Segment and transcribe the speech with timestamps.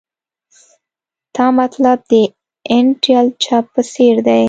[1.35, 2.13] تا مطلب د
[2.77, 4.39] انټیل چپ په څیر دی